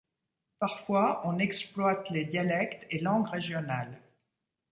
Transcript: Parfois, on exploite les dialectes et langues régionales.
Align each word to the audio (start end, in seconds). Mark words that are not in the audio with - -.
Parfois, 0.57 1.21
on 1.27 1.37
exploite 1.37 2.09
les 2.09 2.25
dialectes 2.25 2.87
et 2.89 2.97
langues 3.01 3.27
régionales. 3.27 4.01